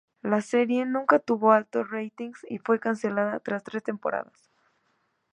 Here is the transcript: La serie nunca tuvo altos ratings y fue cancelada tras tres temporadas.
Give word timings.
La 0.23 0.41
serie 0.41 0.83
nunca 0.87 1.19
tuvo 1.19 1.51
altos 1.51 1.91
ratings 1.91 2.43
y 2.49 2.57
fue 2.57 2.79
cancelada 2.79 3.39
tras 3.39 3.63
tres 3.63 3.83
temporadas. 3.83 4.49